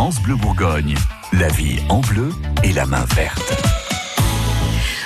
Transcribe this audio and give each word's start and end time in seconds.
France 0.00 0.22
Bleu 0.22 0.34
Bourgogne, 0.34 0.94
la 1.34 1.48
vie 1.48 1.78
en 1.90 2.00
bleu 2.00 2.30
et 2.64 2.72
la 2.72 2.86
main 2.86 3.04
verte. 3.14 3.52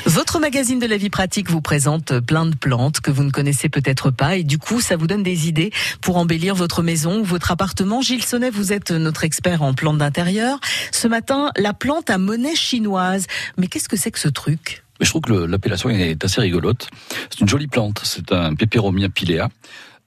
Votre 0.07 0.39
magazine 0.39 0.79
de 0.79 0.87
la 0.87 0.97
vie 0.97 1.11
pratique 1.11 1.51
vous 1.51 1.61
présente 1.61 2.21
plein 2.21 2.47
de 2.47 2.55
plantes 2.55 3.01
que 3.01 3.11
vous 3.11 3.25
ne 3.25 3.33
connaissez 3.33 3.69
peut-être 3.69 4.13
pas 4.13 4.37
et 4.37 4.45
du 4.45 4.59
coup 4.59 4.81
ça 4.81 4.95
vous 4.95 5.09
donne 5.09 5.25
des 5.25 5.49
idées 5.49 5.73
pour 6.01 6.17
embellir 6.17 6.55
votre 6.55 6.85
maison 6.85 7.19
ou 7.19 7.25
votre 7.25 7.51
appartement. 7.51 8.03
Gilles 8.03 8.23
Sonnet, 8.23 8.51
vous 8.51 8.73
êtes 8.73 8.93
notre 8.93 9.25
expert 9.25 9.63
en 9.63 9.75
plantes 9.75 9.99
d'intérieur. 9.99 10.61
Ce 10.93 11.09
matin, 11.09 11.51
la 11.57 11.75
plante 11.75 12.09
à 12.09 12.19
monnaie 12.19 12.55
chinoise. 12.55 13.27
Mais 13.59 13.67
qu'est-ce 13.67 13.89
que 13.89 13.97
c'est 13.97 14.13
que 14.13 14.21
ce 14.21 14.29
truc? 14.29 14.85
Je 15.01 15.09
trouve 15.09 15.23
que 15.23 15.33
l'appellation 15.33 15.91
est 15.91 16.25
assez 16.25 16.41
rigolote. 16.41 16.89
C'est 17.31 17.41
une 17.41 17.49
jolie 17.49 17.67
plante. 17.67 18.01
C'est 18.05 18.31
un 18.31 18.55
Peperomia 18.55 19.09
pilea. 19.09 19.49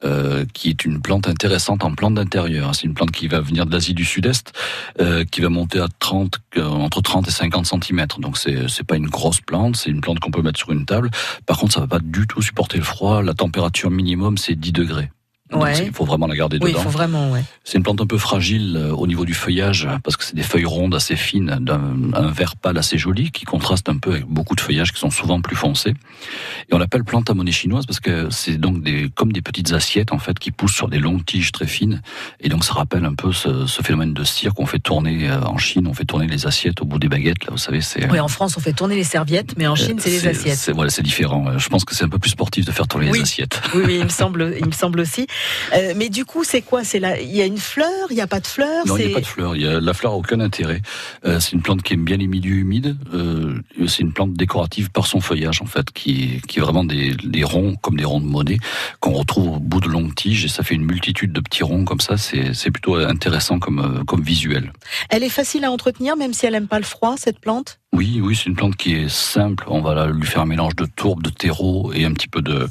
Euh, 0.04 0.46
qui 0.54 0.70
est 0.70 0.86
une 0.86 1.02
plante 1.02 1.28
intéressante 1.28 1.84
en 1.84 1.96
plante 1.96 2.14
d'intérieur. 2.14 2.76
C'est 2.76 2.84
une 2.84 2.94
plante 2.94 3.10
qui 3.10 3.28
va 3.28 3.40
venir 3.42 3.66
de 3.66 3.72
l'Asie 3.72 3.96
du 3.96 4.06
Sud-Est, 4.06 4.54
euh, 5.02 5.26
qui 5.26 5.42
va 5.42 5.50
monter 5.50 5.80
à 5.80 5.88
30, 5.98 6.36
euh, 6.58 6.68
entre 6.68 7.02
30 7.02 7.28
et 7.28 7.32
50 7.32 7.66
cm. 7.66 8.06
Donc 8.20 8.38
c'est 8.38 8.68
c'est 8.68 8.86
pas 8.86 8.96
une 8.96 9.08
grosse 9.08 9.42
plante, 9.42 9.76
c'est 9.76 9.90
une 9.90 10.02
plante 10.02 10.20
qu'on 10.20 10.30
peut 10.30 10.44
mettre 10.44 10.60
sur 10.60 10.72
une 10.72 10.86
table. 10.86 11.10
Par 11.48 11.58
contre, 11.58 11.74
ça 11.74 11.80
va 11.80 11.88
pas 11.88 12.00
du 12.00 12.28
tout 12.28 12.44
supporter 12.44 12.78
le 12.78 12.84
froid. 12.84 13.24
La 13.24 13.34
température 13.34 13.90
minimum 13.90 14.38
c'est 14.38 14.54
10 14.54 14.72
degrés. 14.72 15.10
Ouais. 15.54 15.86
il 15.86 15.94
faut 15.94 16.04
vraiment 16.06 16.28
la 16.28 16.36
garder 16.36 16.58
Oui, 16.62 16.72
dedans. 16.72 16.84
faut 16.84 16.90
vraiment, 16.90 17.32
ouais. 17.32 17.44
C'est 17.64 17.78
une 17.78 17.84
plante 17.84 18.02
un 18.02 18.06
peu 18.06 18.18
fragile 18.18 18.76
euh, 18.78 18.92
au 18.92 19.08
niveau 19.08 19.24
du 19.26 19.34
feuillage 19.34 19.88
parce 20.04 20.18
que 20.18 20.24
c'est 20.24 20.36
des 20.36 20.44
feuilles 20.44 20.66
rondes 20.66 20.94
assez 20.96 21.16
fines, 21.16 21.58
d'un 21.62 21.96
un 22.14 22.28
vert 22.32 22.56
pâle 22.56 22.78
assez 22.78 22.98
joli 22.98 23.32
qui 23.32 23.46
contraste 23.46 23.88
un 23.90 23.98
peu 23.98 24.12
avec 24.12 24.26
beaucoup 24.26 24.56
de 24.56 24.62
feuillages 24.62 24.92
qui 24.92 25.00
sont 25.00 25.10
souvent 25.10 25.42
plus 25.42 25.56
foncés. 25.56 25.94
Et 26.70 26.74
on 26.74 26.78
l'appelle 26.78 27.04
plante 27.04 27.30
à 27.30 27.34
monnaie 27.34 27.52
chinoise 27.52 27.86
parce 27.86 28.00
que 28.00 28.30
c'est 28.30 28.58
donc 28.58 28.82
des 28.84 29.10
comme 29.16 29.32
des 29.32 29.42
petites 29.42 29.72
assiettes 29.74 30.12
en 30.12 30.20
fait 30.20 30.38
qui 30.40 30.52
poussent 30.52 30.74
sur 30.76 30.88
des 30.90 31.00
longues 31.00 31.24
tiges 31.26 31.52
très 31.52 31.68
fines. 31.68 32.02
Et 32.42 32.50
donc 32.50 32.64
ça 32.66 32.74
rappelle 32.74 33.06
un 33.06 33.14
peu 33.14 33.32
ce, 33.32 33.66
ce 33.68 33.82
phénomène 33.82 34.14
de 34.14 34.24
cire 34.24 34.54
qu'on 34.54 34.66
fait 34.66 34.80
tourner 34.80 35.30
euh, 35.30 35.40
en 35.42 35.58
Chine. 35.58 35.88
On 35.88 35.94
fait 35.94 36.06
tourner 36.06 36.28
les 36.28 36.46
assiettes 36.48 36.82
au 36.82 36.86
bout 36.86 37.00
des 37.00 37.08
baguettes. 37.10 37.46
Là, 37.46 37.52
vous 37.52 37.58
savez, 37.58 37.82
c'est 37.82 38.10
Oui, 38.12 38.20
en 38.20 38.28
France, 38.28 38.56
on 38.58 38.60
fait 38.60 38.74
tourner 38.74 38.96
les 38.96 39.04
serviettes, 39.06 39.56
mais 39.58 39.68
en 39.68 39.76
Chine, 39.76 39.98
c'est 40.00 40.10
les 40.10 40.28
assiettes. 40.28 40.58
C'est 40.58 40.72
voilà, 40.74 40.90
c'est 40.90 41.04
différent. 41.04 41.58
Je 41.58 41.70
pense 41.70 41.86
que 41.86 41.96
c'est 41.96 42.04
un 42.04 42.10
peu 42.10 42.20
plus 42.20 42.32
sportif 42.32 42.66
de 42.66 42.72
faire 42.72 42.88
tourner 42.88 43.10
Oui. 43.10 43.18
les 43.20 43.24
assiettes. 43.24 43.62
Oui, 43.74 43.84
oui, 43.86 43.96
il 44.00 44.04
me 44.04 44.10
semble, 44.22 44.56
il 44.60 44.66
me 44.66 44.72
semble 44.72 45.00
aussi. 45.00 45.28
Euh, 45.74 45.94
mais 45.96 46.10
du 46.10 46.26
coup, 46.26 46.44
c'est 46.44 46.62
quoi? 46.62 46.84
C'est 46.84 47.00
là, 47.00 47.20
il 47.20 47.36
y 47.36 47.42
a 47.42 47.46
une 47.46 47.58
fleur, 47.58 48.08
il 48.10 48.16
n'y 48.16 48.22
a 48.22 48.28
pas 48.28 48.40
de 48.40 48.48
fleur. 48.48 48.86
Non, 48.86 48.98
il 48.98 49.06
n'y 49.08 49.12
a 49.12 49.16
pas 49.16 49.22
de 49.22 49.26
fleurs. 49.26 49.56
Il 49.56 49.62
y 49.62 49.68
a, 49.68 49.80
la 49.80 49.94
fleur 49.94 50.14
a 50.14 50.16
aucun 50.16 50.40
intérêt. 50.40 50.82
Euh, 51.26 51.40
c'est 51.40 51.54
une 51.54 51.62
plante 51.62 51.84
qui 51.84 51.94
aime 51.94 52.04
bien 52.04 52.18
les 52.18 52.28
milieux 52.28 52.56
humides. 52.56 52.98
Euh, 53.14 53.60
c'est 53.88 54.02
une 54.04 54.14
plante 54.14 54.34
décorative 54.34 54.90
par 54.92 55.08
son 55.08 55.20
feuillage, 55.20 55.62
en 55.62 55.66
fait, 55.66 55.92
qui, 55.92 56.42
qui 56.48 56.60
est 56.60 56.62
vraiment 56.62 56.84
des, 56.84 57.16
des 57.24 57.44
ronds, 57.44 57.76
comme 57.76 57.98
des 57.98 58.06
ronds 58.06 58.22
de 58.22 58.26
monnaie, 58.26 58.60
qu'on 59.00 59.14
retrouve 59.14 59.58
au 59.58 59.60
bout 59.60 59.82
de 59.82 59.88
longues 59.88 60.16
tiges, 60.16 60.46
et 60.46 60.50
ça 60.50 60.64
fait 60.64 60.76
une 60.76 60.86
multitude 60.86 61.34
de 61.34 61.40
petits 61.40 61.64
ronds 61.64 61.86
comme 61.86 62.02
ça. 62.02 62.18
C'est, 62.18 62.72
plutôt 62.72 62.96
intéressant 62.96 63.60
comme, 63.60 64.04
comme 64.06 64.22
visuel. 64.22 64.74
Elle 65.10 65.24
est 65.24 65.30
facile 65.30 65.64
à 65.64 65.72
entretenir, 65.72 66.18
même 66.18 66.34
si 66.34 66.46
elle 66.46 66.56
aime 66.56 66.68
pas 66.68 66.80
le 66.80 66.86
froid, 66.86 67.16
cette 67.18 67.40
plante? 67.40 67.80
Oui, 67.98 68.22
oui, 68.22 68.36
c'est 68.36 68.46
une 68.46 68.56
plante 68.56 68.76
qui 68.76 68.94
est 68.94 69.10
simple. 69.10 69.66
On 69.68 69.82
va 69.82 70.06
lui 70.06 70.28
faire 70.28 70.44
un 70.44 70.46
mélange 70.46 70.76
de 70.76 70.86
tourbe, 70.86 71.24
de 71.24 71.32
terreau 71.32 71.92
et 71.94 72.06
un 72.06 72.14
petit 72.14 72.28
peu 72.28 72.44
de, 72.44 72.70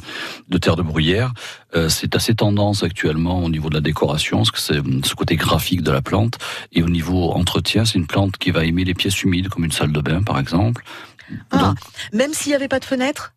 de 0.49 0.59
terre 0.59 0.77
de 0.77 0.83
bruyère. 0.83 1.33
Euh, 1.75 1.89
c'est 1.89 2.15
assez 2.15 2.37
tendance 2.37 2.85
actuellement 2.85 3.43
au 3.43 3.51
niveau 3.51 3.69
de 3.69 3.75
la 3.75 3.81
décoration, 3.81 4.39
parce 4.39 4.53
que 4.53 4.61
c'est 4.61 4.81
ce 5.05 5.15
côté 5.17 5.35
graphique 5.35 5.83
de 5.83 5.91
la 5.91 6.01
plante. 6.01 6.39
Et 6.73 6.85
au 6.85 6.89
niveau 6.89 7.33
entretien, 7.33 7.85
c'est 7.85 7.99
une 7.99 8.07
plante 8.07 8.37
qui 8.37 8.53
va 8.53 8.65
aimer 8.65 8.85
les 8.85 8.95
pièces 8.95 9.21
humides, 9.25 9.49
comme 9.49 9.65
une 9.65 9.73
salle 9.73 9.91
de 9.91 10.01
bain 10.01 10.23
par 10.23 10.39
exemple. 10.39 10.85
Ah, 11.51 11.59
Donc, 11.59 11.79
même 12.13 12.33
s'il 12.33 12.51
n'y 12.51 12.55
avait 12.55 12.69
pas 12.69 12.79
de 12.79 12.85
fenêtre? 12.85 13.33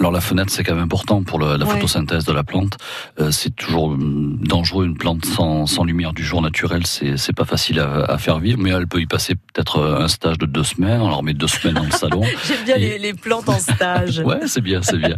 Alors 0.00 0.12
la 0.12 0.20
fenêtre, 0.20 0.50
c'est 0.50 0.64
quand 0.64 0.74
même 0.74 0.84
important 0.84 1.22
pour 1.22 1.38
le- 1.38 1.56
la 1.56 1.66
Ouais. 1.66 1.74
photosynthèse 1.74 2.24
de 2.24 2.32
la 2.32 2.42
plante. 2.42 2.78
Euh, 3.20 3.30
c'est 3.30 3.54
toujours 3.54 3.84
hum, 3.84 4.38
dangereux 4.42 4.86
une 4.86 4.96
plante 4.96 5.24
sans, 5.26 5.66
sans 5.66 5.84
lumière 5.84 6.12
du 6.14 6.24
jour 6.24 6.40
naturel. 6.42 6.86
C'est 6.86 7.16
c'est 7.18 7.34
pas 7.34 7.44
facile 7.44 7.80
à, 7.80 8.04
à 8.04 8.16
faire 8.18 8.38
vivre, 8.38 8.58
mais 8.58 8.70
elle 8.70 8.86
peut 8.86 9.00
y 9.00 9.06
passer 9.06 9.34
peut-être 9.34 9.76
euh, 9.78 10.00
un 10.00 10.08
stage 10.08 10.38
de 10.38 10.46
deux 10.46 10.64
semaines. 10.64 11.00
On 11.02 11.08
leur 11.08 11.22
met 11.22 11.34
deux 11.34 11.46
semaines 11.48 11.74
dans 11.74 11.84
le 11.84 11.90
salon. 11.90 12.22
J'aime 12.48 12.64
bien 12.64 12.76
Et- 12.76 12.80
les, 12.80 12.98
les 12.98 13.12
plantes 13.14 13.48
en 13.48 13.58
stage. 13.58 14.20
Ouais, 14.30 14.40
c'est 14.46 14.60
bien, 14.62 14.80
c'est 14.82 14.96
bien. 14.98 15.16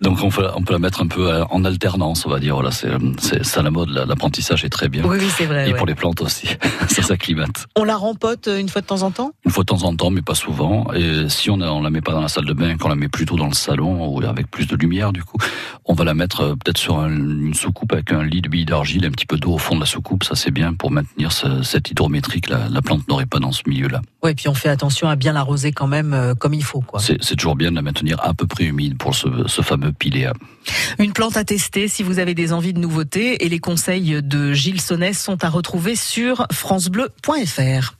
Donc 0.00 0.18
on 0.22 0.30
peut, 0.30 0.48
on 0.54 0.62
peut 0.62 0.72
la 0.72 0.78
mettre 0.78 1.00
un 1.02 1.06
peu 1.06 1.30
euh, 1.30 1.44
en 1.50 1.64
alternance, 1.64 2.24
on 2.26 2.30
va 2.30 2.38
dire. 2.40 2.54
Voilà, 2.54 2.70
c'est 2.70 2.90
c'est 3.18 3.44
ça 3.44 3.62
la 3.62 3.70
mode. 3.70 3.88
la- 3.90 4.04
L'apprentissage 4.04 4.64
est 4.64 4.68
très 4.70 4.88
bien. 4.88 5.04
Oui, 5.04 5.18
oui, 5.20 5.26
c'est 5.36 5.46
vrai. 5.46 5.68
Et 5.68 5.72
ouais. 5.72 5.78
pour 5.78 5.86
les 5.86 5.94
plantes 5.94 6.20
aussi, 6.22 6.48
ça 6.88 7.02
s'acclimate. 7.02 7.66
On 7.76 7.84
la 7.84 7.96
rempote 7.96 8.48
une 8.58 8.68
fois 8.68 8.80
de 8.80 8.86
temps 8.86 9.02
en 9.02 9.10
temps? 9.10 9.30
Une 9.44 9.50
fois 9.52 9.62
de 9.64 9.66
temps 9.66 9.84
en 9.84 9.94
temps, 9.94 10.10
mais 10.10 10.22
pas 10.22 10.34
souvent. 10.34 10.86
Et 10.94 11.28
si 11.28 11.50
on, 11.50 11.60
a, 11.60 11.68
on 11.68 11.82
la 11.82 11.90
met 11.90 12.00
pas 12.00 12.12
dans 12.12 12.20
la 12.22 12.28
salle 12.28 12.46
de 12.46 12.52
bain, 12.52 12.76
qu'on 12.78 12.88
la 12.88 12.94
met 12.96 13.08
plutôt 13.08 13.36
dans 13.36 13.46
le 13.46 13.54
salon 13.54 14.07
ou 14.12 14.22
avec 14.24 14.50
plus 14.50 14.66
de 14.66 14.76
lumière, 14.76 15.12
du 15.12 15.22
coup, 15.22 15.36
on 15.84 15.94
va 15.94 16.04
la 16.04 16.14
mettre 16.14 16.40
euh, 16.42 16.54
peut-être 16.54 16.78
sur 16.78 16.98
un- 16.98 17.08
une 17.10 17.54
soucoupe 17.54 17.92
avec 17.92 18.12
un 18.12 18.22
lit 18.24 18.42
de 18.42 18.48
billes 18.48 18.64
d'argile, 18.64 19.04
un 19.06 19.10
petit 19.10 19.26
peu 19.26 19.36
d'eau 19.38 19.52
au 19.54 19.58
fond 19.58 19.74
de 19.74 19.80
la 19.80 19.86
soucoupe. 19.86 20.24
Ça 20.24 20.34
c'est 20.34 20.50
bien 20.50 20.72
pour 20.74 20.90
maintenir 20.90 21.32
ce- 21.32 21.62
cette 21.62 21.90
hydrométrie 21.90 22.40
que 22.40 22.50
la, 22.50 22.68
la 22.68 22.82
plante 22.82 23.06
n'aurait 23.08 23.26
pas 23.26 23.38
dans 23.38 23.52
ce 23.52 23.62
milieu-là. 23.66 24.00
Ouais, 24.22 24.34
puis 24.34 24.48
on 24.48 24.54
fait 24.54 24.68
attention 24.68 25.08
à 25.08 25.16
bien 25.16 25.32
l'arroser 25.32 25.72
quand 25.72 25.86
même 25.86 26.12
euh, 26.14 26.34
comme 26.34 26.54
il 26.54 26.64
faut, 26.64 26.80
quoi. 26.80 27.00
C'est 27.00 27.22
c'est 27.22 27.36
toujours 27.36 27.56
bien 27.56 27.70
de 27.70 27.76
la 27.76 27.82
maintenir 27.82 28.18
à 28.22 28.34
peu 28.34 28.46
près 28.46 28.64
humide 28.64 28.96
pour 28.98 29.14
ce, 29.14 29.28
ce 29.46 29.62
fameux 29.62 29.92
piléa. 29.92 30.32
Une 30.98 31.12
plante 31.12 31.36
à 31.36 31.44
tester 31.44 31.88
si 31.88 32.02
vous 32.02 32.18
avez 32.18 32.34
des 32.34 32.52
envies 32.52 32.72
de 32.74 32.78
nouveautés 32.80 33.44
et 33.44 33.48
les 33.48 33.58
conseils 33.58 34.22
de 34.22 34.52
Gilles 34.52 34.80
Sonnet 34.80 35.12
sont 35.12 35.42
à 35.44 35.48
retrouver 35.48 35.96
sur 35.96 36.46
francebleu.fr. 36.52 37.94